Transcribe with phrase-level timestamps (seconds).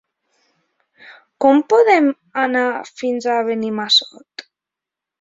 [1.45, 2.09] Com podem
[2.47, 2.65] anar
[3.03, 4.51] fins a Benimassot?